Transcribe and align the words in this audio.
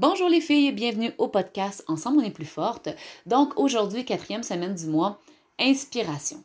Bonjour 0.00 0.28
les 0.28 0.40
filles, 0.40 0.70
bienvenue 0.70 1.10
au 1.18 1.26
podcast 1.26 1.82
Ensemble 1.88 2.18
on 2.18 2.24
est 2.24 2.30
plus 2.30 2.44
forte. 2.44 2.88
Donc 3.26 3.58
aujourd'hui, 3.58 4.04
quatrième 4.04 4.44
semaine 4.44 4.76
du 4.76 4.86
mois, 4.86 5.20
inspiration. 5.58 6.44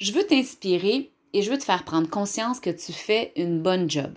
Je 0.00 0.10
veux 0.10 0.26
t'inspirer 0.26 1.12
et 1.32 1.42
je 1.42 1.52
veux 1.52 1.58
te 1.58 1.62
faire 1.62 1.84
prendre 1.84 2.10
conscience 2.10 2.58
que 2.58 2.68
tu 2.68 2.92
fais 2.92 3.32
une 3.36 3.62
bonne 3.62 3.88
job, 3.88 4.12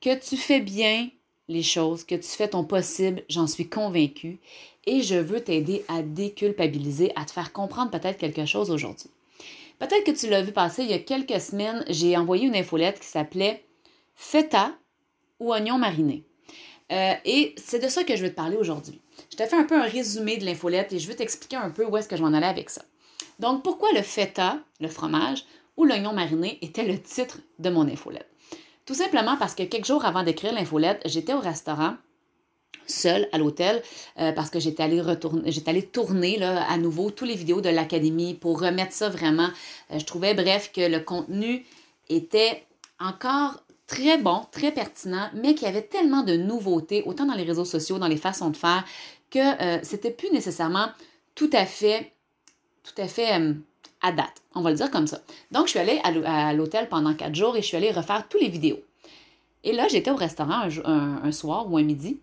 que 0.00 0.18
tu 0.18 0.36
fais 0.36 0.58
bien 0.58 1.10
les 1.46 1.62
choses, 1.62 2.02
que 2.02 2.16
tu 2.16 2.26
fais 2.26 2.48
ton 2.48 2.64
possible, 2.64 3.22
j'en 3.28 3.46
suis 3.46 3.68
convaincue, 3.68 4.40
et 4.86 5.02
je 5.02 5.14
veux 5.14 5.44
t'aider 5.44 5.84
à 5.86 6.02
déculpabiliser, 6.02 7.12
à 7.14 7.24
te 7.24 7.30
faire 7.30 7.52
comprendre 7.52 7.92
peut-être 7.92 8.18
quelque 8.18 8.46
chose 8.46 8.72
aujourd'hui. 8.72 9.10
Peut-être 9.78 10.02
que 10.02 10.18
tu 10.18 10.28
l'as 10.28 10.42
vu 10.42 10.50
passer 10.50 10.82
il 10.82 10.90
y 10.90 10.94
a 10.94 10.98
quelques 10.98 11.40
semaines, 11.40 11.84
j'ai 11.88 12.16
envoyé 12.16 12.48
une 12.48 12.56
infolette 12.56 12.98
qui 12.98 13.06
s'appelait 13.06 13.64
Feta 14.16 14.72
ou 15.38 15.52
oignon 15.52 15.78
mariné. 15.78 16.24
Euh, 16.92 17.14
et 17.24 17.54
c'est 17.56 17.82
de 17.82 17.88
ça 17.88 18.04
que 18.04 18.16
je 18.16 18.22
vais 18.22 18.30
te 18.30 18.36
parler 18.36 18.56
aujourd'hui. 18.56 19.00
Je 19.30 19.36
t'ai 19.36 19.46
fait 19.46 19.56
un 19.56 19.64
peu 19.64 19.76
un 19.76 19.86
résumé 19.86 20.36
de 20.36 20.44
l'infolette 20.44 20.92
et 20.92 20.98
je 20.98 21.08
vais 21.08 21.16
t'expliquer 21.16 21.56
un 21.56 21.70
peu 21.70 21.84
où 21.84 21.96
est-ce 21.96 22.08
que 22.08 22.16
je 22.16 22.22
m'en 22.22 22.32
allais 22.32 22.46
avec 22.46 22.70
ça. 22.70 22.82
Donc, 23.38 23.62
pourquoi 23.62 23.92
le 23.92 24.02
feta, 24.02 24.58
le 24.80 24.88
fromage, 24.88 25.44
ou 25.76 25.84
l'oignon 25.84 26.12
mariné 26.12 26.58
était 26.62 26.84
le 26.84 27.00
titre 27.00 27.38
de 27.58 27.70
mon 27.70 27.86
infolette? 27.88 28.28
Tout 28.86 28.94
simplement 28.94 29.36
parce 29.36 29.54
que 29.54 29.64
quelques 29.64 29.86
jours 29.86 30.04
avant 30.04 30.22
d'écrire 30.22 30.54
l'infolette, 30.54 31.02
j'étais 31.06 31.34
au 31.34 31.40
restaurant 31.40 31.96
seule 32.86 33.28
à 33.32 33.38
l'hôtel 33.38 33.82
euh, 34.20 34.30
parce 34.32 34.48
que 34.48 34.60
j'étais 34.60 34.84
allée 34.84 35.00
retourner, 35.00 35.50
j'étais 35.50 35.70
allée 35.70 35.86
tourner 35.86 36.40
à 36.42 36.78
nouveau 36.78 37.10
tous 37.10 37.24
les 37.24 37.34
vidéos 37.34 37.60
de 37.60 37.68
l'académie 37.68 38.34
pour 38.34 38.60
remettre 38.60 38.92
ça 38.92 39.08
vraiment. 39.08 39.48
Euh, 39.90 39.98
je 39.98 40.04
trouvais 40.04 40.34
bref 40.34 40.70
que 40.72 40.80
le 40.80 41.00
contenu 41.00 41.66
était 42.08 42.64
encore 43.00 43.60
très 43.86 44.18
bon, 44.18 44.42
très 44.50 44.72
pertinent, 44.72 45.30
mais 45.34 45.54
qu'il 45.54 45.66
y 45.66 45.70
avait 45.70 45.82
tellement 45.82 46.22
de 46.22 46.36
nouveautés, 46.36 47.02
autant 47.06 47.26
dans 47.26 47.34
les 47.34 47.44
réseaux 47.44 47.64
sociaux, 47.64 47.98
dans 47.98 48.08
les 48.08 48.16
façons 48.16 48.50
de 48.50 48.56
faire, 48.56 48.84
que 49.30 49.62
euh, 49.62 49.78
c'était 49.82 50.10
plus 50.10 50.30
nécessairement 50.30 50.88
tout 51.34 51.50
à 51.52 51.66
fait, 51.66 52.12
tout 52.82 53.00
à 53.00 53.06
fait 53.06 53.40
euh, 53.40 53.54
à 54.02 54.12
date. 54.12 54.42
On 54.54 54.62
va 54.62 54.70
le 54.70 54.76
dire 54.76 54.90
comme 54.90 55.06
ça. 55.06 55.20
Donc, 55.52 55.66
je 55.66 55.70
suis 55.70 55.78
allée 55.78 56.00
à 56.02 56.52
l'hôtel 56.52 56.88
pendant 56.88 57.14
quatre 57.14 57.34
jours 57.34 57.56
et 57.56 57.62
je 57.62 57.66
suis 57.66 57.76
allée 57.76 57.92
refaire 57.92 58.28
tous 58.28 58.38
les 58.38 58.48
vidéos. 58.48 58.80
Et 59.64 59.72
là, 59.72 59.88
j'étais 59.88 60.10
au 60.10 60.16
restaurant 60.16 60.68
un, 60.84 61.32
soir 61.32 61.70
ou 61.70 61.76
un 61.76 61.82
midi 61.82 62.20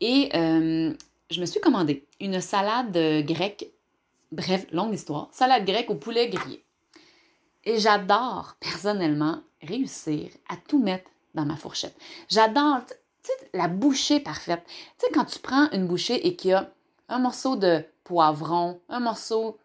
et 0.00 0.28
euh, 0.34 0.92
je 1.30 1.40
me 1.40 1.46
suis 1.46 1.60
commandé 1.60 2.04
une 2.20 2.40
salade 2.40 2.96
grecque, 3.24 3.68
bref, 4.32 4.66
longue 4.72 4.92
histoire, 4.92 5.28
salade 5.30 5.64
grecque 5.64 5.90
au 5.90 5.94
poulet 5.94 6.28
grillé. 6.28 6.64
Et 7.64 7.78
j'adore 7.78 8.56
personnellement 8.60 9.40
réussir 9.66 10.30
à 10.48 10.56
tout 10.56 10.78
mettre 10.78 11.10
dans 11.34 11.44
ma 11.44 11.56
fourchette. 11.56 11.96
J'adore 12.28 12.80
la 13.52 13.68
bouchée 13.68 14.20
parfaite. 14.20 14.62
Tu 14.66 15.06
sais, 15.06 15.12
quand 15.12 15.24
tu 15.24 15.38
prends 15.38 15.70
une 15.72 15.86
bouchée 15.86 16.26
et 16.26 16.36
qu'il 16.36 16.50
y 16.50 16.54
a 16.54 16.70
un 17.08 17.18
morceau 17.18 17.56
de 17.56 17.84
poivron, 18.04 18.80
un 18.88 19.00
morceau 19.00 19.58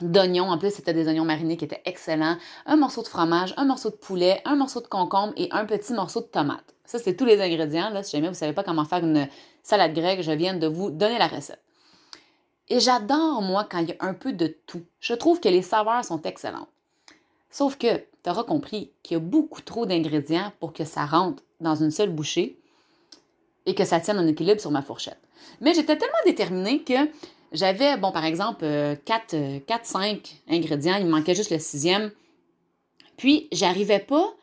d'oignon, 0.00 0.50
en 0.50 0.58
plus 0.58 0.74
c'était 0.74 0.92
des 0.94 1.06
oignons 1.06 1.24
marinés 1.24 1.56
qui 1.56 1.64
étaient 1.64 1.82
excellents, 1.84 2.36
un 2.66 2.76
morceau 2.76 3.02
de 3.02 3.08
fromage, 3.08 3.54
un 3.56 3.64
morceau 3.64 3.90
de 3.90 3.96
poulet, 3.96 4.40
un 4.44 4.56
morceau 4.56 4.80
de 4.80 4.86
concombre 4.86 5.32
et 5.36 5.48
un 5.52 5.64
petit 5.64 5.92
morceau 5.92 6.20
de 6.20 6.26
tomate. 6.26 6.74
Ça, 6.84 6.98
c'est 6.98 7.16
tous 7.16 7.24
les 7.24 7.40
ingrédients. 7.40 7.90
Là. 7.90 8.02
Si 8.02 8.12
jamais 8.12 8.26
vous 8.26 8.34
ne 8.34 8.38
savez 8.38 8.52
pas 8.52 8.62
comment 8.62 8.84
faire 8.84 8.98
une 8.98 9.28
salade 9.62 9.94
grecque, 9.94 10.22
je 10.22 10.32
viens 10.32 10.54
de 10.54 10.66
vous 10.66 10.90
donner 10.90 11.18
la 11.18 11.28
recette. 11.28 11.62
Et 12.68 12.80
j'adore, 12.80 13.42
moi, 13.42 13.66
quand 13.70 13.78
il 13.78 13.90
y 13.90 13.92
a 13.92 13.96
un 14.00 14.14
peu 14.14 14.32
de 14.32 14.46
tout. 14.66 14.82
Je 15.00 15.14
trouve 15.14 15.40
que 15.40 15.48
les 15.48 15.62
saveurs 15.62 16.04
sont 16.04 16.22
excellentes. 16.22 16.68
Sauf 17.50 17.78
que 17.78 18.02
tu 18.24 18.30
auras 18.30 18.44
compris 18.44 18.90
qu'il 19.02 19.14
y 19.14 19.16
a 19.16 19.20
beaucoup 19.20 19.60
trop 19.60 19.86
d'ingrédients 19.86 20.52
pour 20.58 20.72
que 20.72 20.84
ça 20.84 21.04
rentre 21.04 21.42
dans 21.60 21.76
une 21.76 21.90
seule 21.90 22.10
bouchée 22.10 22.58
et 23.66 23.74
que 23.74 23.84
ça 23.84 24.00
tienne 24.00 24.18
en 24.18 24.26
équilibre 24.26 24.60
sur 24.60 24.70
ma 24.70 24.82
fourchette. 24.82 25.18
Mais 25.60 25.74
j'étais 25.74 25.96
tellement 25.96 26.14
déterminée 26.24 26.82
que 26.82 26.94
j'avais, 27.52 27.96
bon, 27.96 28.10
par 28.10 28.24
exemple, 28.24 28.64
4, 29.04 29.34
euh, 29.34 29.58
5 29.82 30.42
euh, 30.50 30.54
ingrédients, 30.54 30.96
il 30.96 31.06
me 31.06 31.10
manquait 31.10 31.34
juste 31.34 31.50
le 31.50 31.58
sixième. 31.58 32.10
Puis, 33.16 33.48
j'arrivais 33.52 34.00
pas 34.00 34.34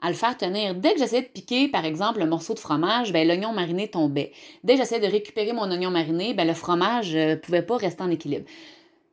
à 0.00 0.08
le 0.08 0.14
faire 0.14 0.36
tenir. 0.36 0.74
Dès 0.74 0.92
que 0.92 0.98
j'essayais 0.98 1.22
de 1.22 1.28
piquer, 1.28 1.68
par 1.68 1.84
exemple, 1.84 2.18
le 2.18 2.26
morceau 2.26 2.54
de 2.54 2.58
fromage, 2.58 3.12
ben, 3.12 3.26
l'oignon 3.26 3.52
mariné 3.52 3.88
tombait. 3.88 4.32
Dès 4.64 4.74
que 4.74 4.80
j'essayais 4.80 5.00
de 5.00 5.10
récupérer 5.10 5.52
mon 5.52 5.70
oignon 5.70 5.90
mariné, 5.90 6.34
ben, 6.34 6.46
le 6.46 6.54
fromage 6.54 7.14
ne 7.14 7.34
euh, 7.34 7.36
pouvait 7.36 7.62
pas 7.62 7.76
rester 7.76 8.02
en 8.02 8.10
équilibre. 8.10 8.44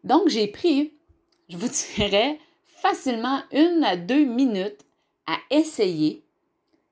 Donc, 0.03 0.27
j'ai 0.27 0.47
pris, 0.47 0.91
je 1.50 1.57
vous 1.57 1.69
dirais, 1.95 2.38
facilement 2.88 3.41
une 3.51 3.84
à 3.84 3.96
deux 3.96 4.25
minutes 4.25 4.81
à 5.25 5.38
essayer 5.50 6.23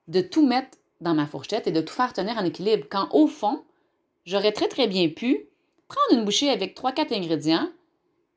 de 0.08 0.22
tout 0.22 0.44
mettre 0.44 0.80
dans 1.02 1.14
ma 1.14 1.28
fourchette 1.28 1.68
et 1.68 1.72
de 1.72 1.82
tout 1.82 1.94
faire 1.94 2.14
tenir 2.14 2.36
en 2.36 2.46
équilibre. 2.46 2.88
Quand 2.90 3.10
au 3.12 3.28
fond, 3.28 3.64
j'aurais 4.26 4.54
très 4.54 4.68
très 4.68 4.88
bien 4.88 5.10
pu 5.10 5.46
prendre 5.88 6.20
une 6.20 6.26
bouchée 6.26 6.50
avec 6.50 6.74
trois, 6.74 6.94
quatre 6.94 7.14
ingrédients 7.14 7.70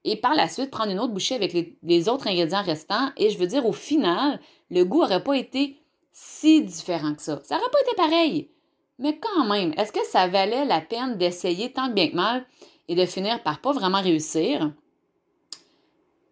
et 0.05 0.17
par 0.17 0.35
la 0.35 0.49
suite 0.49 0.71
prendre 0.71 0.93
une 0.93 1.01
autre 1.01 1.15
bouchée 1.15 1.35
avec 1.35 1.55
les, 1.83 2.09
autres 2.11 2.27
ingrédients 2.27 2.63
restants. 2.63 3.11
Et 3.17 3.31
je 3.31 3.39
veux 3.39 3.47
dire, 3.47 3.65
au 3.65 3.73
final, 3.73 4.39
le 4.71 4.85
goût 4.85 5.01
n'aurait 5.01 5.25
pas 5.25 5.35
été 5.35 5.79
si 6.13 6.63
différent 6.63 7.15
que 7.15 7.23
ça. 7.23 7.41
Ça 7.43 7.57
n'aurait 7.57 7.71
pas 7.71 7.81
été 7.81 7.97
pareil. 7.97 8.51
Mais 8.99 9.19
quand 9.19 9.47
même, 9.47 9.73
est-ce 9.79 9.93
que 9.93 10.05
ça 10.05 10.29
valait 10.29 10.67
la 10.67 10.83
peine 10.83 11.17
d'essayer 11.17 11.73
tant 11.73 11.89
bien 11.89 12.11
que 12.11 12.17
mal 12.17 12.47
et 12.89 12.95
de 12.95 13.07
finir 13.07 13.43
par 13.43 13.63
pas 13.63 13.73
vraiment 13.73 14.03
réussir? 14.03 14.73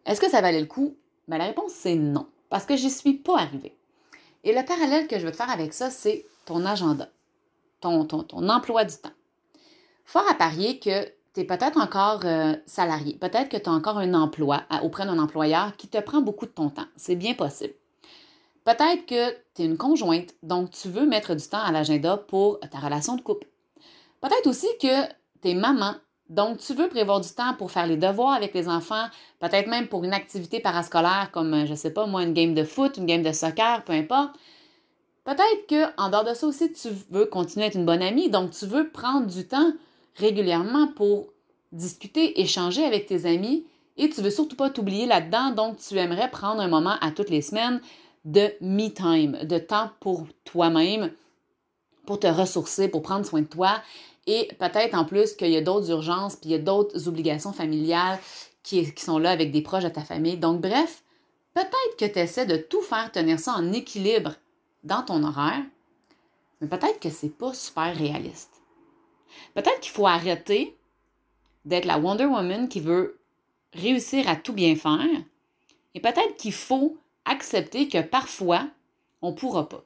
Est-ce 0.05 0.21
que 0.21 0.31
ça 0.31 0.43
valait 0.43 0.61
le 0.61 0.67
coup? 0.67 0.97
Ben, 1.29 1.39
la 1.39 1.47
réponse, 1.47 1.73
c'est 1.73 1.95
non, 1.95 2.27
parce 2.51 2.67
que 2.67 2.77
j'y 2.77 2.91
suis 2.91 3.15
pas 3.15 3.39
arrivée. 3.39 3.77
Et 4.45 4.55
le 4.55 4.65
parallèle 4.65 5.07
que 5.09 5.19
je 5.19 5.25
veux 5.25 5.33
te 5.33 5.37
faire 5.37 5.51
avec 5.51 5.73
ça, 5.73 5.91
c'est 5.91 6.27
ton 6.45 6.67
agenda, 6.67 7.09
ton, 7.81 8.05
ton, 8.05 8.49
emploi 8.49 8.85
du 8.85 8.95
temps. 8.97 9.13
Fort 10.05 10.29
à 10.31 10.35
parier 10.35 10.79
que 10.79 11.05
tu 11.33 11.41
es 11.41 11.45
peut-être 11.45 11.81
encore 11.81 12.21
euh, 12.25 12.55
salarié, 12.67 13.15
peut-être 13.15 13.49
que 13.49 13.57
tu 13.57 13.71
as 13.71 13.73
encore 13.73 13.99
un 13.99 14.13
emploi 14.13 14.63
auprès 14.83 15.07
d'un 15.07 15.19
employeur 15.19 15.77
qui 15.77 15.89
te 15.89 15.99
prend 15.99 16.21
beaucoup 16.21 16.45
de 16.45 16.51
ton 16.51 16.69
temps. 16.69 16.87
C'est 16.97 17.17
bien 17.17 17.33
possible. 17.35 17.75
Peut-être 18.65 19.07
que 19.07 19.31
tu 19.55 19.63
es 19.63 19.65
une 19.65 19.77
conjointe, 19.77 20.35
donc 20.43 20.71
tu 20.71 20.89
veux 20.89 21.07
mettre 21.07 21.35
du 21.35 21.47
temps 21.47 21.63
à 21.63 21.73
l'agenda 21.73 22.17
pour 22.17 22.61
ta 22.61 22.79
relation 22.79 23.17
de 23.17 23.23
couple. 23.23 23.47
Peut-être 24.21 24.47
aussi 24.47 24.69
que 24.81 25.07
tu 25.43 25.51
es 25.51 25.55
maman 25.55 25.95
donc, 26.31 26.59
tu 26.59 26.73
veux 26.73 26.89
prévoir 26.89 27.21
du 27.21 27.29
temps 27.29 27.55
pour 27.59 27.71
faire 27.71 27.87
les 27.87 27.99
devoirs 27.99 28.33
avec 28.33 28.55
les 28.55 28.69
enfants, 28.69 29.07
peut-être 29.41 29.69
même 29.69 29.89
pour 29.89 30.05
une 30.05 30.15
activité 30.15 30.59
parascolaire 30.59 31.31
comme, 31.33 31.53
euh, 31.53 31.67
je 31.67 31.73
ne 31.73 31.77
sais 31.77 31.93
pas, 31.93 32.07
moi, 32.07 32.23
une 32.23 32.33
game 32.33 32.55
de 32.55 32.65
foot, 32.65 32.97
une 32.97 33.07
game 33.07 33.23
de 33.23 33.33
soccer, 33.33 33.85
peu 33.85 33.93
importe. 33.93 34.35
Peut-être 35.25 35.67
qu'en 35.69 36.11
dehors 36.11 36.25
de 36.25 36.35
ça 36.35 36.47
aussi, 36.47 36.73
tu 36.73 36.89
veux 37.11 37.27
continuer 37.27 37.67
à 37.67 37.69
être 37.69 37.77
une 37.77 37.87
bonne 37.87 38.03
amie, 38.03 38.31
donc 38.31 38.53
tu 38.53 38.67
veux 38.67 38.89
prendre 38.89 39.27
du 39.27 39.47
temps 39.47 39.73
régulièrement 40.17 40.89
pour 40.89 41.29
discuter, 41.73 42.41
échanger 42.41 42.85
avec 42.85 43.07
tes 43.07 43.27
amis 43.27 43.65
et 43.97 44.09
tu 44.09 44.21
veux 44.23 44.31
surtout 44.31 44.57
pas 44.57 44.71
t'oublier 44.71 45.07
là-dedans, 45.07 45.51
donc 45.51 45.77
tu 45.79 45.97
aimerais 45.97 46.31
prendre 46.31 46.61
un 46.61 46.69
moment 46.69 46.97
à 47.01 47.11
toutes 47.11 47.31
les 47.31 47.43
semaines 47.43 47.81
de 48.25 48.53
me 48.61 48.89
time, 48.89 49.47
de 49.47 49.59
temps 49.59 49.91
pour 50.01 50.27
toi-même, 50.45 51.11
pour 52.07 52.21
te 52.21 52.27
ressourcer, 52.27 52.89
pour 52.89 53.03
prendre 53.03 53.25
soin 53.25 53.43
de 53.43 53.47
toi 53.47 53.83
et 54.27 54.49
peut-être 54.59 54.95
en 54.95 55.05
plus 55.05 55.35
qu'il 55.35 55.51
y 55.51 55.57
a 55.57 55.61
d'autres 55.61 55.91
urgences, 55.91 56.37
puis 56.37 56.51
il 56.51 56.53
y 56.53 56.57
a 56.57 56.59
d'autres 56.59 57.09
obligations 57.09 57.53
familiales 57.53 58.19
qui, 58.63 58.93
sont 58.97 59.19
là 59.19 59.31
avec 59.31 59.51
des 59.51 59.63
proches 59.63 59.85
de 59.85 59.89
ta 59.89 60.03
famille. 60.03 60.39
Donc, 60.39 60.61
bref, 60.61 61.03
peut-être 61.53 61.97
que 61.99 62.07
tu 62.07 62.19
essaies 62.19 62.47
de 62.47 62.57
tout 62.57 62.81
faire 62.81 63.13
tenir 63.13 63.39
ça 63.39 63.53
en 63.53 63.73
équilibre 63.73 64.35
dans 64.83 65.03
ton 65.03 65.23
horaire, 65.23 65.63
mais 66.61 66.69
peut-être 66.69 67.01
que 67.01 67.11
c'est 67.11 67.37
pas 67.37 67.53
super 67.53 67.97
réaliste. 67.97 68.63
Peut-être 69.55 69.81
qu'il 69.81 69.93
faut 69.93 70.07
arrêter 70.07 70.77
d'être 71.65 71.85
la 71.85 71.99
Wonder 71.99 72.27
Woman 72.27 72.69
qui 72.69 72.81
veut 72.81 73.19
réussir 73.73 74.29
à 74.29 74.37
tout 74.37 74.53
bien 74.53 74.77
faire, 74.77 75.07
et 75.95 76.01
peut-être 76.01 76.37
qu'il 76.37 76.53
faut 76.53 76.97
accepter 77.25 77.89
que 77.89 78.01
parfois, 78.01 78.69
on 79.23 79.31
ne 79.31 79.37
pourra 79.37 79.69
pas. 79.69 79.85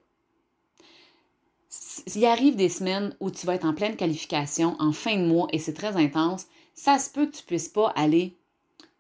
S'il 1.69 2.25
arrive 2.25 2.57
des 2.57 2.69
semaines 2.69 3.15
où 3.21 3.31
tu 3.31 3.47
vas 3.47 3.55
être 3.55 3.67
en 3.67 3.75
pleine 3.75 3.97
qualification, 3.97 4.77
en 4.79 4.93
fin 4.93 5.17
de 5.17 5.27
mois, 5.27 5.49
et 5.53 5.59
c'est 5.59 5.75
très 5.75 5.97
intense, 5.97 6.47
ça 6.75 6.99
se 6.99 7.11
peut 7.11 7.27
que 7.27 7.37
tu 7.37 7.43
ne 7.43 7.47
puisses 7.47 7.69
pas 7.69 7.89
aller 7.97 8.37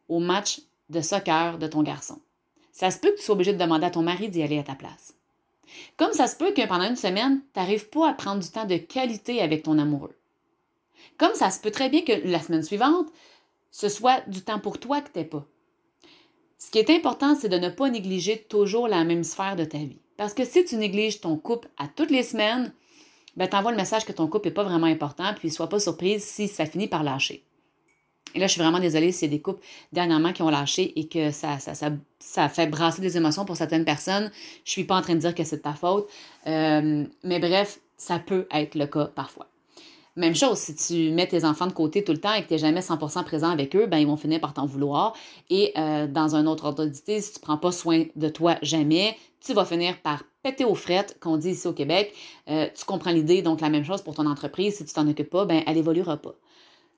au 0.08 0.18
match 0.18 0.60
de 0.90 1.00
soccer 1.00 1.58
de 1.58 1.66
ton 1.66 1.82
garçon. 1.82 2.20
Ça 2.72 2.90
se 2.90 2.98
peut 2.98 3.10
que 3.10 3.16
tu 3.16 3.22
sois 3.22 3.34
obligé 3.34 3.52
de 3.52 3.58
demander 3.58 3.86
à 3.86 3.90
ton 3.90 4.02
mari 4.02 4.28
d'y 4.28 4.42
aller 4.42 4.58
à 4.58 4.62
ta 4.62 4.74
place. 4.74 5.14
Comme 5.96 6.12
ça 6.12 6.26
se 6.26 6.36
peut 6.36 6.52
que 6.52 6.66
pendant 6.66 6.88
une 6.88 6.96
semaine, 6.96 7.40
tu 7.52 7.60
n'arrives 7.60 7.88
pas 7.88 8.08
à 8.08 8.14
prendre 8.14 8.42
du 8.42 8.50
temps 8.50 8.64
de 8.64 8.76
qualité 8.76 9.40
avec 9.42 9.62
ton 9.62 9.78
amoureux. 9.78 10.16
Comme 11.18 11.34
ça 11.34 11.50
se 11.50 11.60
peut 11.60 11.70
très 11.70 11.88
bien 11.88 12.02
que 12.02 12.12
la 12.28 12.40
semaine 12.40 12.62
suivante, 12.62 13.08
ce 13.70 13.88
soit 13.88 14.28
du 14.28 14.42
temps 14.42 14.60
pour 14.60 14.78
toi 14.78 15.00
que 15.00 15.10
tu 15.12 15.18
n'es 15.18 15.24
pas. 15.24 15.46
Ce 16.58 16.70
qui 16.70 16.78
est 16.78 16.90
important, 16.90 17.34
c'est 17.34 17.48
de 17.48 17.58
ne 17.58 17.68
pas 17.68 17.88
négliger 17.90 18.38
toujours 18.48 18.88
la 18.88 19.04
même 19.04 19.24
sphère 19.24 19.56
de 19.56 19.64
ta 19.64 19.78
vie. 19.78 20.00
Parce 20.18 20.34
que 20.34 20.44
si 20.44 20.64
tu 20.64 20.76
négliges 20.76 21.20
ton 21.20 21.38
couple 21.38 21.68
à 21.78 21.86
toutes 21.86 22.10
les 22.10 22.24
semaines, 22.24 22.72
ben, 23.36 23.48
t'envoies 23.48 23.70
le 23.70 23.76
message 23.76 24.04
que 24.04 24.12
ton 24.12 24.26
couple 24.26 24.48
n'est 24.48 24.54
pas 24.54 24.64
vraiment 24.64 24.88
important, 24.88 25.32
puis 25.38 25.48
sois 25.48 25.68
pas 25.68 25.78
surprise 25.78 26.24
si 26.24 26.48
ça 26.48 26.66
finit 26.66 26.88
par 26.88 27.04
lâcher. 27.04 27.44
Et 28.34 28.40
là, 28.40 28.48
je 28.48 28.52
suis 28.52 28.60
vraiment 28.60 28.80
désolée 28.80 29.12
s'il 29.12 29.30
y 29.30 29.32
a 29.32 29.36
des 29.36 29.40
couples 29.40 29.64
dernièrement 29.92 30.32
qui 30.32 30.42
ont 30.42 30.50
lâché 30.50 30.98
et 30.98 31.06
que 31.06 31.30
ça, 31.30 31.60
ça, 31.60 31.74
ça, 31.74 31.92
ça, 32.18 32.48
fait 32.48 32.66
brasser 32.66 33.00
des 33.00 33.16
émotions 33.16 33.44
pour 33.44 33.56
certaines 33.56 33.84
personnes. 33.84 34.30
Je 34.64 34.72
suis 34.72 34.84
pas 34.84 34.96
en 34.96 35.02
train 35.02 35.14
de 35.14 35.20
dire 35.20 35.34
que 35.34 35.44
c'est 35.44 35.58
de 35.58 35.62
ta 35.62 35.72
faute. 35.72 36.10
Euh, 36.46 37.06
mais 37.22 37.38
bref, 37.38 37.78
ça 37.96 38.18
peut 38.18 38.46
être 38.50 38.74
le 38.74 38.86
cas 38.86 39.06
parfois. 39.06 39.46
Même 40.18 40.34
chose, 40.34 40.58
si 40.58 40.74
tu 40.74 41.12
mets 41.12 41.28
tes 41.28 41.44
enfants 41.44 41.68
de 41.68 41.72
côté 41.72 42.02
tout 42.02 42.10
le 42.10 42.18
temps 42.18 42.34
et 42.34 42.42
que 42.42 42.48
tu 42.48 42.54
n'es 42.54 42.58
jamais 42.58 42.80
100% 42.80 43.22
présent 43.22 43.50
avec 43.50 43.76
eux, 43.76 43.86
ben 43.86 43.98
ils 43.98 44.06
vont 44.08 44.16
finir 44.16 44.40
par 44.40 44.52
t'en 44.52 44.66
vouloir. 44.66 45.14
Et 45.48 45.72
euh, 45.78 46.08
dans 46.08 46.34
un 46.34 46.48
autre 46.48 46.64
ordre 46.64 46.86
d'idée, 46.86 47.20
si 47.20 47.34
tu 47.34 47.38
ne 47.38 47.42
prends 47.42 47.56
pas 47.56 47.70
soin 47.70 48.06
de 48.16 48.28
toi 48.28 48.56
jamais, 48.60 49.16
tu 49.40 49.54
vas 49.54 49.64
finir 49.64 49.96
par 50.02 50.24
péter 50.42 50.64
aux 50.64 50.74
frettes, 50.74 51.18
qu'on 51.20 51.36
dit 51.36 51.50
ici 51.50 51.68
au 51.68 51.72
Québec. 51.72 52.12
Euh, 52.50 52.66
tu 52.76 52.84
comprends 52.84 53.12
l'idée, 53.12 53.42
donc 53.42 53.60
la 53.60 53.68
même 53.68 53.84
chose 53.84 54.02
pour 54.02 54.16
ton 54.16 54.26
entreprise. 54.26 54.78
Si 54.78 54.84
tu 54.84 54.92
t'en 54.92 55.06
occupes 55.06 55.30
pas, 55.30 55.44
ben 55.44 55.62
elle 55.68 55.76
évoluera 55.76 56.16
pas. 56.16 56.34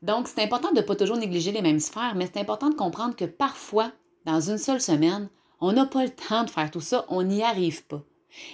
Donc, 0.00 0.26
c'est 0.26 0.42
important 0.42 0.70
de 0.70 0.78
ne 0.78 0.82
pas 0.82 0.96
toujours 0.96 1.18
négliger 1.18 1.52
les 1.52 1.60
mêmes 1.60 1.78
sphères, 1.78 2.14
mais 2.16 2.24
c'est 2.24 2.40
important 2.40 2.70
de 2.70 2.74
comprendre 2.74 3.14
que 3.14 3.26
parfois, 3.26 3.92
dans 4.24 4.40
une 4.40 4.56
seule 4.56 4.80
semaine, 4.80 5.28
on 5.60 5.72
n'a 5.72 5.84
pas 5.84 6.04
le 6.04 6.10
temps 6.10 6.44
de 6.44 6.50
faire 6.50 6.70
tout 6.70 6.80
ça, 6.80 7.04
on 7.10 7.22
n'y 7.22 7.42
arrive 7.42 7.84
pas. 7.84 8.02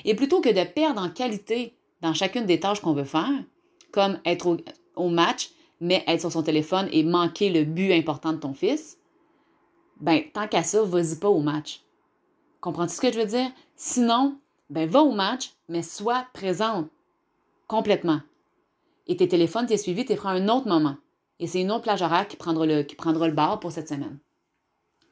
Et 0.04 0.16
plutôt 0.16 0.40
que 0.40 0.48
de 0.48 0.68
perdre 0.68 1.00
en 1.00 1.08
qualité 1.08 1.76
dans 2.02 2.14
chacune 2.14 2.46
des 2.46 2.58
tâches 2.58 2.80
qu'on 2.80 2.94
veut 2.94 3.04
faire, 3.04 3.44
comme 3.92 4.18
être 4.24 4.58
au, 4.96 5.08
match, 5.08 5.50
mais 5.80 6.04
être 6.06 6.20
sur 6.20 6.32
son 6.32 6.42
téléphone 6.42 6.88
et 6.92 7.02
manquer 7.02 7.50
le 7.50 7.64
but 7.64 7.92
important 7.92 8.32
de 8.32 8.38
ton 8.38 8.54
fils, 8.54 8.98
ben, 10.00 10.22
tant 10.32 10.48
qu'à 10.48 10.62
ça, 10.62 10.82
vas-y 10.82 11.16
pas 11.16 11.28
au 11.28 11.40
match. 11.40 11.82
Comprends-tu 12.60 12.94
ce 12.94 13.00
que 13.00 13.12
je 13.12 13.20
veux 13.20 13.26
dire? 13.26 13.50
Sinon, 13.76 14.38
ben, 14.70 14.88
va 14.88 15.02
au 15.02 15.12
match, 15.12 15.52
mais 15.68 15.82
sois 15.82 16.26
présente 16.32 16.88
complètement. 17.66 18.20
Et 19.06 19.16
tes 19.16 19.28
téléphones, 19.28 19.66
tes 19.66 19.78
suivis, 19.78 20.04
tu 20.04 20.14
prends 20.16 20.30
un 20.30 20.48
autre 20.48 20.68
moment. 20.68 20.96
Et 21.38 21.46
c'est 21.46 21.60
une 21.60 21.70
autre 21.70 21.82
plage 21.82 22.02
horaire 22.02 22.28
qui 22.28 22.36
prendra 22.36 22.66
le, 22.66 22.82
qui 22.82 22.96
prendra 22.96 23.28
le 23.28 23.34
bar 23.34 23.60
pour 23.60 23.72
cette 23.72 23.88
semaine. 23.88 24.18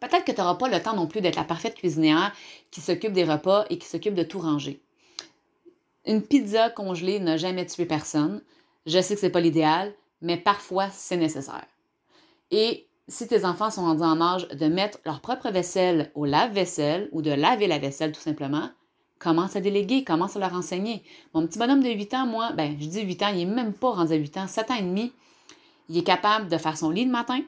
Peut-être 0.01 0.25
que 0.25 0.33
tu 0.33 0.41
n'auras 0.41 0.57
pas 0.57 0.69
le 0.69 0.83
temps 0.83 0.97
non 0.97 1.07
plus 1.07 1.21
d'être 1.21 1.37
la 1.37 1.45
parfaite 1.45 1.75
cuisinière 1.75 2.33
qui 2.71 2.81
s'occupe 2.81 3.13
des 3.13 3.25
repas 3.25 3.65
et 3.71 3.79
qui 3.79 3.87
s'occupe 3.87 4.15
de 4.15 4.23
tout 4.23 4.39
ranger. 4.39 4.83
Une 6.07 6.23
pizza 6.23 6.69
congelée 6.69 7.21
n'a 7.21 7.37
jamais 7.37 7.65
tué 7.65 7.87
personne. 7.87 8.43
Je 8.87 9.01
sais 9.01 9.15
que 9.15 9.21
ce 9.21 9.27
n'est 9.27 9.33
pas 9.33 9.41
l'idéal, 9.41 9.95
mais 10.21 10.37
parfois 10.37 10.89
c'est 10.91 11.17
nécessaire. 11.17 11.67
Et 12.51 12.87
si 13.09 13.27
tes 13.27 13.45
enfants 13.45 13.71
sont 13.71 13.83
rendus 13.83 14.03
en 14.03 14.21
âge 14.21 14.49
de 14.49 14.67
mettre 14.67 14.99
leur 15.05 15.21
propre 15.21 15.51
vaisselle 15.51 16.11
au 16.15 16.25
lave-vaisselle 16.25 17.09
ou 17.13 17.23
de 17.23 17.31
laver 17.31 17.67
la 17.67 17.79
vaisselle 17.79 18.13
tout 18.13 18.21
simplement, 18.21 18.71
commence 19.19 19.57
à 19.57 19.61
déléguer, 19.61 20.05
commence 20.05 20.37
à 20.37 20.41
leur 20.41 20.55
enseigner. 20.55 21.03
Mon 21.33 21.47
petit 21.47 21.59
bonhomme 21.59 21.83
de 21.83 21.89
8 21.89 22.15
ans, 22.15 22.27
moi, 22.27 22.53
ben, 22.53 22.77
je 22.79 22.87
dis 22.87 23.03
8 23.03 23.23
ans, 23.23 23.29
il 23.29 23.49
n'est 23.49 23.55
même 23.55 23.73
pas 23.73 23.91
rendu 23.91 24.13
à 24.13 24.17
8 24.17 24.37
ans, 24.39 24.47
7 24.47 24.71
ans 24.71 24.77
et 24.79 24.83
demi, 24.83 25.13
il 25.89 25.99
est 25.99 26.03
capable 26.03 26.49
de 26.49 26.59
faire 26.59 26.77
son 26.77 26.91
lit 26.91 27.05
le 27.05 27.11
matin, 27.11 27.41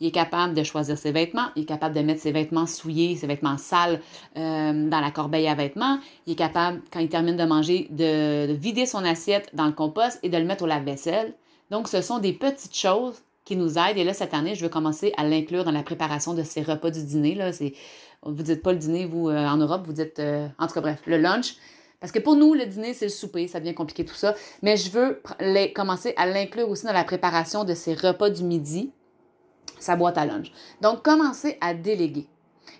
il 0.00 0.08
est 0.08 0.12
capable 0.12 0.54
de 0.54 0.62
choisir 0.62 0.96
ses 0.96 1.12
vêtements, 1.12 1.48
il 1.56 1.62
est 1.62 1.66
capable 1.66 1.94
de 1.94 2.00
mettre 2.00 2.20
ses 2.20 2.32
vêtements 2.32 2.66
souillés, 2.66 3.16
ses 3.16 3.26
vêtements 3.26 3.58
sales 3.58 4.00
euh, 4.36 4.88
dans 4.88 5.00
la 5.00 5.10
corbeille 5.10 5.46
à 5.46 5.54
vêtements, 5.54 5.98
il 6.26 6.32
est 6.32 6.36
capable, 6.36 6.80
quand 6.90 7.00
il 7.00 7.08
termine 7.08 7.36
de 7.36 7.44
manger, 7.44 7.86
de, 7.90 8.52
vider 8.54 8.86
son 8.86 9.04
assiette 9.04 9.50
dans 9.54 9.66
le 9.66 9.72
compost 9.72 10.18
et 10.22 10.30
de 10.30 10.38
le 10.38 10.44
mettre 10.44 10.64
au 10.64 10.66
lave-vaisselle. 10.66 11.34
Donc, 11.70 11.86
ce 11.86 12.00
sont 12.00 12.18
des 12.18 12.32
petites 12.32 12.74
choses 12.74 13.22
qui 13.44 13.56
nous 13.56 13.78
aident. 13.78 13.98
Et 13.98 14.04
là, 14.04 14.14
cette 14.14 14.34
année, 14.34 14.54
je 14.54 14.62
veux 14.62 14.68
commencer 14.68 15.12
à 15.16 15.24
l'inclure 15.24 15.64
dans 15.64 15.70
la 15.70 15.82
préparation 15.82 16.34
de 16.34 16.42
ces 16.42 16.62
repas 16.62 16.90
du 16.90 17.04
dîner. 17.04 17.34
Là. 17.34 17.50
Vous 18.22 18.42
dites 18.42 18.62
pas 18.62 18.72
le 18.72 18.78
dîner, 18.78 19.06
vous, 19.06 19.28
euh, 19.28 19.46
en 19.46 19.56
Europe, 19.56 19.82
vous 19.86 19.92
dites, 19.92 20.18
euh, 20.18 20.48
en 20.58 20.66
tout 20.66 20.74
cas, 20.74 20.80
bref, 20.80 21.02
le 21.06 21.18
lunch. 21.18 21.56
Parce 22.00 22.12
que 22.12 22.18
pour 22.18 22.34
nous, 22.34 22.54
le 22.54 22.64
dîner, 22.64 22.94
c'est 22.94 23.04
le 23.04 23.10
souper, 23.10 23.46
ça 23.46 23.60
devient 23.60 23.74
compliqué 23.74 24.04
tout 24.04 24.14
ça. 24.14 24.34
Mais 24.62 24.78
je 24.78 24.90
veux 24.90 25.22
commencer 25.74 26.14
à 26.16 26.26
l'inclure 26.26 26.68
aussi 26.70 26.86
dans 26.86 26.94
la 26.94 27.04
préparation 27.04 27.64
de 27.64 27.74
ces 27.74 27.94
repas 27.94 28.30
du 28.30 28.42
midi 28.42 28.90
sa 29.80 29.96
boîte 29.96 30.18
à 30.18 30.26
lunch. 30.26 30.52
Donc, 30.80 31.02
commencez 31.02 31.58
à 31.60 31.74
déléguer. 31.74 32.28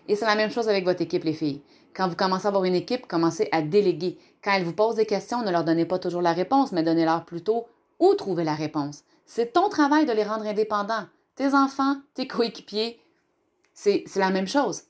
Et 0.09 0.17
c'est 0.17 0.27
la 0.27 0.37
même 0.37 0.51
chose 0.51 0.69
avec 0.69 0.85
votre 0.85 1.03
équipe, 1.03 1.25
les 1.25 1.33
filles. 1.33 1.63
Quand 1.95 2.09
vous 2.09 2.17
commencez 2.17 2.47
à 2.47 2.49
avoir 2.49 2.65
une 2.65 2.75
équipe, 2.75 3.07
commencez 3.07 3.49
à 3.53 3.63
déléguer. 3.63 4.19
Quand 4.43 4.53
elles 4.53 4.65
vous 4.65 4.73
posent 4.73 4.97
des 4.97 5.07
questions, 5.07 5.43
ne 5.43 5.51
leur 5.51 5.65
donnez 5.65 5.85
pas 5.85 5.99
toujours 5.99 6.23
la 6.23 6.33
réponse, 6.33 6.73
mais 6.73 6.83
donnez-leur 6.83 7.25
plutôt 7.25 7.67
où 7.99 8.15
trouver 8.15 8.45
la 8.45 8.55
réponse. 8.55 9.03
C'est 9.27 9.53
ton 9.53 9.69
travail 9.69 10.07
de 10.07 10.13
les 10.13 10.25
rendre 10.25 10.47
indépendants. 10.47 11.07
Tes 11.35 11.55
enfants, 11.55 11.97
tes 12.15 12.27
coéquipiers, 12.27 13.01
c'est 13.75 14.05
la 14.17 14.31
même 14.31 14.49
chose. 14.49 14.83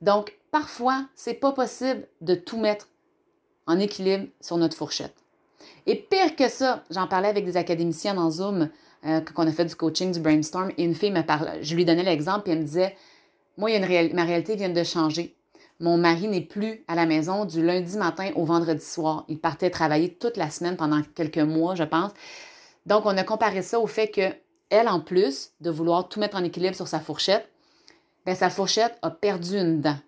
Donc, 0.00 0.36
parfois, 0.50 1.06
c'est 1.14 1.34
pas 1.34 1.52
possible 1.52 2.06
de 2.20 2.34
tout 2.34 2.58
mettre 2.58 2.88
en 3.66 3.78
équilibre 3.78 4.28
sur 4.40 4.56
notre 4.56 4.76
fourchette. 4.76 5.14
Et 5.86 5.96
pire 5.96 6.36
que 6.36 6.48
ça, 6.48 6.84
j'en 6.90 7.06
parlais 7.06 7.28
avec 7.28 7.44
des 7.44 7.56
académiciens 7.56 8.18
en 8.18 8.30
Zoom 8.30 8.68
euh, 9.06 9.20
quand 9.20 9.44
on 9.44 9.48
a 9.48 9.52
fait 9.52 9.64
du 9.64 9.76
coaching, 9.76 10.12
du 10.12 10.20
brainstorm, 10.20 10.70
et 10.76 10.84
une 10.84 10.94
fille 10.94 11.10
me 11.10 11.22
parlait, 11.22 11.62
je 11.62 11.74
lui 11.74 11.84
donnais 11.84 12.02
l'exemple, 12.02 12.48
et 12.48 12.52
elle 12.52 12.60
me 12.60 12.64
disait, 12.64 12.96
moi, 13.56 13.70
ma 13.78 14.24
réalité 14.24 14.56
vient 14.56 14.68
de 14.68 14.84
changer. 14.84 15.36
Mon 15.78 15.98
mari 15.98 16.28
n'est 16.28 16.40
plus 16.40 16.84
à 16.88 16.94
la 16.94 17.06
maison 17.06 17.44
du 17.44 17.64
lundi 17.64 17.96
matin 17.98 18.30
au 18.34 18.44
vendredi 18.44 18.84
soir. 18.84 19.24
Il 19.28 19.38
partait 19.38 19.70
travailler 19.70 20.14
toute 20.14 20.36
la 20.36 20.50
semaine 20.50 20.76
pendant 20.76 21.02
quelques 21.14 21.38
mois, 21.38 21.74
je 21.74 21.84
pense. 21.84 22.12
Donc, 22.86 23.04
on 23.04 23.16
a 23.16 23.24
comparé 23.24 23.62
ça 23.62 23.78
au 23.78 23.86
fait 23.86 24.08
que 24.08 24.30
elle, 24.70 24.88
en 24.88 25.00
plus 25.00 25.50
de 25.60 25.70
vouloir 25.70 26.08
tout 26.08 26.18
mettre 26.18 26.36
en 26.36 26.44
équilibre 26.44 26.74
sur 26.74 26.88
sa 26.88 26.98
fourchette, 26.98 27.48
bien, 28.24 28.34
sa 28.34 28.50
fourchette 28.50 28.98
a 29.02 29.10
perdu 29.10 29.58
une 29.58 29.80
dent 29.80 29.98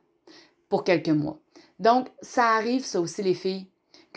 pour 0.69 0.85
quelques 0.85 1.09
mois. 1.09 1.39
Donc, 1.79 2.09
ça 2.23 2.57
arrive, 2.57 2.85
ça 2.85 3.01
aussi, 3.01 3.23
les 3.23 3.35
filles 3.35 3.67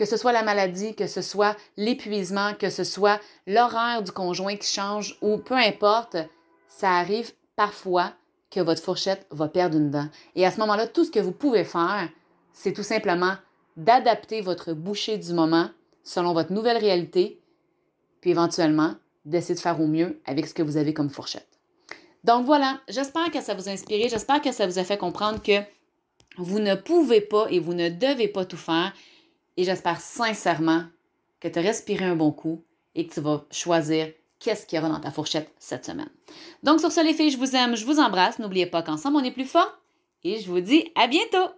que 0.02 0.08
ce 0.08 0.16
soit 0.16 0.32
la 0.32 0.42
maladie, 0.42 0.96
que 0.96 1.06
ce 1.06 1.22
soit 1.22 1.56
l'épuisement, 1.76 2.54
que 2.58 2.70
ce 2.70 2.82
soit 2.82 3.20
l'horaire 3.46 4.02
du 4.02 4.10
conjoint 4.10 4.56
qui 4.56 4.66
change 4.66 5.16
ou 5.22 5.36
peu 5.36 5.54
importe, 5.54 6.16
ça 6.66 6.90
arrive 6.96 7.30
parfois 7.54 8.10
que 8.50 8.58
votre 8.58 8.82
fourchette 8.82 9.24
va 9.30 9.46
perdre 9.46 9.78
une 9.78 9.92
dent. 9.92 10.08
Et 10.34 10.44
à 10.44 10.50
ce 10.50 10.58
moment-là, 10.58 10.88
tout 10.88 11.04
ce 11.04 11.12
que 11.12 11.20
vous 11.20 11.30
pouvez 11.30 11.62
faire, 11.62 12.08
c'est 12.52 12.72
tout 12.72 12.82
simplement 12.82 13.34
d'adapter 13.76 14.40
votre 14.40 14.72
bouchée 14.72 15.18
du 15.18 15.32
moment 15.34 15.70
selon 16.02 16.32
votre 16.32 16.52
nouvelle 16.52 16.78
réalité, 16.78 17.40
puis 18.20 18.30
éventuellement 18.32 18.96
d'essayer 19.24 19.54
de 19.54 19.60
faire 19.60 19.80
au 19.80 19.86
mieux 19.86 20.20
avec 20.26 20.48
ce 20.48 20.54
que 20.54 20.64
vous 20.64 20.78
avez 20.78 20.92
comme 20.92 21.10
fourchette. 21.10 21.60
Donc 22.24 22.44
voilà, 22.44 22.80
j'espère 22.88 23.30
que 23.30 23.40
ça 23.40 23.54
vous 23.54 23.68
a 23.68 23.70
inspiré, 23.70 24.08
j'espère 24.08 24.42
que 24.42 24.50
ça 24.50 24.66
vous 24.66 24.80
a 24.80 24.84
fait 24.84 24.98
comprendre 24.98 25.40
que 25.40 25.60
vous 26.38 26.58
ne 26.58 26.74
pouvez 26.74 27.20
pas 27.20 27.46
et 27.50 27.60
vous 27.60 27.74
ne 27.74 27.88
devez 27.88 28.26
pas 28.26 28.44
tout 28.44 28.56
faire, 28.56 28.92
et 29.56 29.64
j'espère 29.64 30.00
sincèrement 30.00 30.84
que 31.40 31.48
tu 31.48 31.58
as 31.58 31.62
respiré 31.62 32.04
un 32.04 32.16
bon 32.16 32.32
coup 32.32 32.64
et 32.94 33.06
que 33.06 33.14
tu 33.14 33.20
vas 33.20 33.44
choisir 33.50 34.12
qu'est-ce 34.38 34.66
qu'il 34.66 34.76
y 34.76 34.80
aura 34.80 34.88
dans 34.88 35.00
ta 35.00 35.10
fourchette 35.10 35.52
cette 35.58 35.84
semaine. 35.84 36.10
Donc 36.62 36.80
sur 36.80 36.92
ce 36.92 37.04
les 37.04 37.14
filles, 37.14 37.30
je 37.30 37.38
vous 37.38 37.54
aime, 37.56 37.76
je 37.76 37.84
vous 37.84 38.00
embrasse. 38.00 38.38
N'oubliez 38.38 38.66
pas 38.66 38.82
qu'ensemble 38.82 39.16
on 39.16 39.24
est 39.24 39.32
plus 39.32 39.44
fort 39.44 39.78
et 40.24 40.40
je 40.40 40.48
vous 40.48 40.60
dis 40.60 40.90
à 40.94 41.06
bientôt. 41.06 41.50